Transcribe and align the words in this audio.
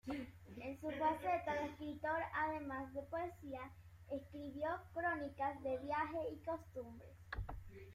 En 0.61 0.81
su 0.81 0.89
faceta 0.89 1.53
de 1.53 1.65
escritor, 1.69 2.21
además 2.33 2.91
de 2.95 3.03
poesía, 3.03 3.61
escribió 4.09 4.65
crónicas 4.95 5.61
de 5.61 5.77
viajes 5.77 6.21
y 6.33 6.37
costumbres. 6.43 7.15